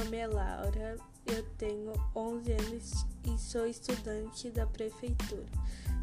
[0.00, 5.44] é Laura, eu tenho 11 anos e sou estudante da prefeitura.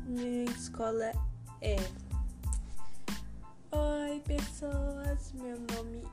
[0.05, 1.11] Minha escola
[1.61, 1.75] é.
[3.71, 6.03] Oi, pessoas, meu nome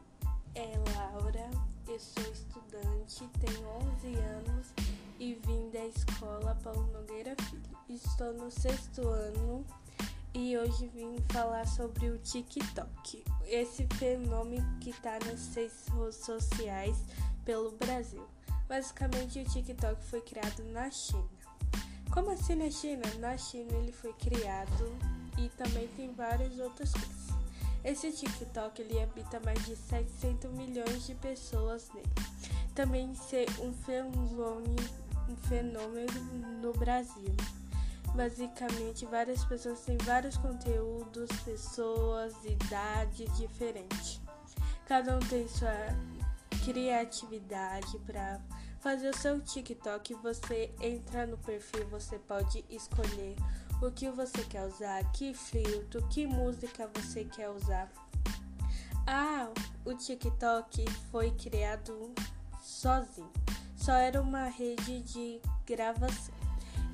[0.54, 1.50] é Laura,
[1.86, 4.66] eu sou estudante, tenho 11 anos
[5.20, 7.62] e vim da escola Paulo Nogueira Filho.
[7.90, 9.64] Estou no sexto ano
[10.32, 16.96] e hoje vim falar sobre o TikTok, esse fenômeno que está nas redes sociais
[17.44, 18.26] pelo Brasil.
[18.68, 21.28] Basicamente, o TikTok foi criado na China.
[22.10, 23.02] Como assim na China?
[23.18, 24.96] Na China ele foi criado
[25.36, 27.34] e também tem várias outras coisas.
[27.84, 32.08] Esse TikTok ele habita mais de 700 milhões de pessoas nele.
[32.74, 34.76] Também ser um fenômeno,
[35.28, 36.22] um fenômeno
[36.62, 37.34] no Brasil.
[38.14, 44.20] Basicamente, várias pessoas têm vários conteúdos, pessoas, idades diferentes.
[44.86, 45.70] Cada um tem sua
[46.64, 48.40] criatividade para
[48.80, 50.14] fazer o seu TikTok.
[50.14, 53.36] Você entra no perfil, você pode escolher
[53.82, 57.90] o que você quer usar, que filtro, que música você quer usar.
[59.06, 59.50] Ah,
[59.84, 62.12] o TikTok foi criado
[62.62, 63.30] sozinho.
[63.76, 66.34] Só era uma rede de gravação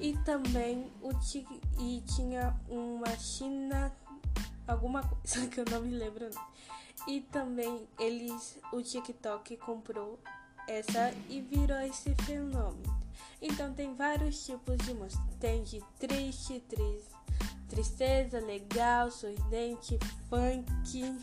[0.00, 1.10] e também o
[1.78, 3.92] e tinha uma China
[4.66, 6.28] alguma coisa que eu não me lembro
[7.06, 10.18] e também eles o TikTok comprou
[10.68, 13.00] essa e virou esse fenômeno.
[13.42, 15.22] Então tem vários tipos de música.
[15.38, 17.20] Tem de triste triste
[17.70, 21.18] tristeza legal sorridente funk.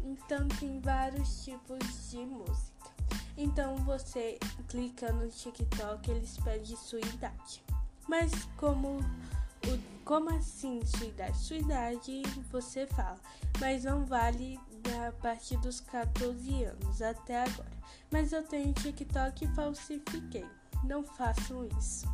[0.00, 2.90] Então tem vários tipos de música.
[3.36, 7.62] Então você clica no TikTok eles pedem sua idade.
[8.08, 11.36] Mas como o, como assim sua idade?
[11.36, 13.20] Sua idade você fala,
[13.60, 14.58] mas não vale
[15.06, 17.78] a partir dos 14 anos até agora.
[18.10, 20.46] Mas eu tenho TikTok e falsifiquei.
[20.84, 22.06] Não façam isso.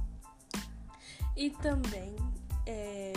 [1.36, 2.14] E também
[2.66, 3.12] é,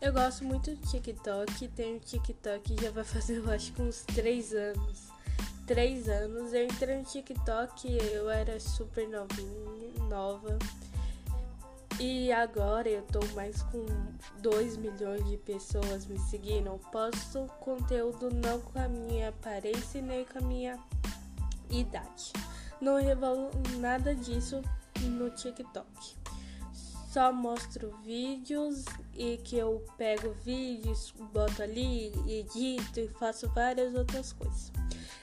[0.00, 1.68] eu gosto muito do TikTok.
[1.68, 5.08] Tenho TikTok já vai fazer eu acho que uns 3 anos.
[5.66, 6.52] 3 anos.
[6.52, 10.58] Eu entrei no TikTok, eu era super novinha, nova.
[11.98, 13.86] E agora eu tô mais com
[14.42, 16.78] 2 milhões de pessoas me seguindo.
[16.92, 20.78] Posto conteúdo não com a minha aparência nem com a minha
[21.70, 22.32] idade.
[22.82, 24.60] Não revelo nada disso
[25.00, 26.16] no TikTok.
[27.10, 34.34] Só mostro vídeos e que eu pego vídeos, boto ali, edito e faço várias outras
[34.34, 34.70] coisas.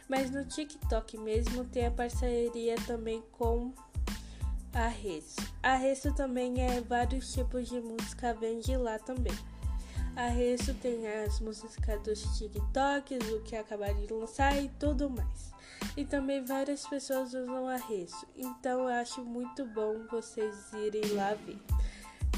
[0.09, 3.71] Mas no TikTok mesmo tem a parceria também com
[4.73, 5.43] Arresto.
[5.61, 9.37] Arresto também é vários tipos de música, vende lá também.
[10.15, 15.53] Arresto tem as músicas dos TikToks, o que acabaram de lançar e tudo mais.
[15.95, 18.27] E também várias pessoas usam arresto.
[18.35, 21.59] Então eu acho muito bom vocês irem lá ver.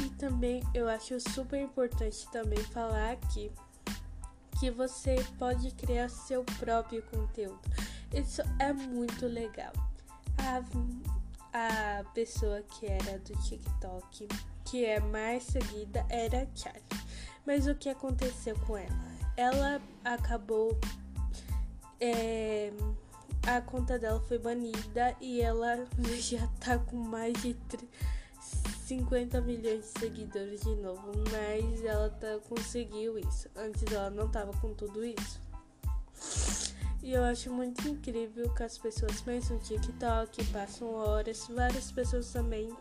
[0.04, 3.50] E também eu acho super importante também falar aqui
[4.60, 7.62] que você pode criar seu próprio conteúdo.
[8.14, 9.74] Isso é muito legal.
[10.38, 10.60] A
[11.56, 14.28] a pessoa que era do TikTok,
[14.66, 16.84] que é mais seguida, era a Charlie.
[17.46, 19.08] Mas o que aconteceu com ela?
[19.38, 20.78] Ela acabou.
[22.02, 22.74] É,
[23.48, 25.88] a conta dela foi banida e ela
[26.20, 27.56] já tá com mais de
[28.86, 31.10] 50 milhões de seguidores de novo.
[31.32, 33.50] Mas ela tá, conseguiu isso.
[33.56, 35.40] Antes ela não tava com tudo isso.
[37.06, 42.32] E eu acho muito incrível que as pessoas pensam no TikTok, passam horas, várias pessoas
[42.34, 42.76] também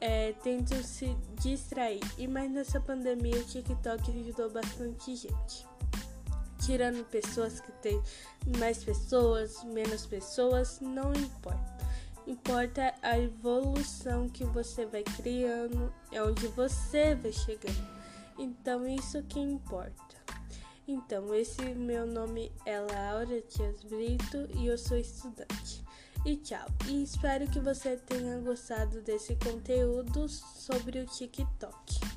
[0.00, 2.00] é, tentam se distrair.
[2.18, 5.64] E mais nessa pandemia o TikTok ajudou bastante gente.
[6.58, 8.02] Tirando pessoas que tem
[8.58, 11.76] mais pessoas, menos pessoas, não importa.
[12.26, 17.96] Importa a evolução que você vai criando, é onde você vai chegando.
[18.36, 20.25] Então isso que importa.
[20.88, 25.84] Então, esse meu nome é Laura Tias Brito e eu sou estudante.
[26.24, 26.64] E tchau.
[26.88, 32.15] E espero que você tenha gostado desse conteúdo sobre o TikTok.